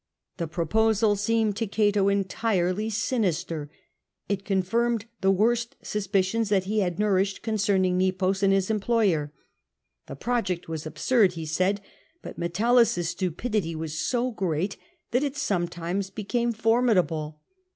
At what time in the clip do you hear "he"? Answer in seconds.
6.63-6.79, 11.33-11.45